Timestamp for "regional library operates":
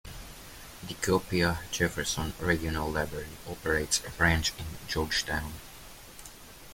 2.39-4.01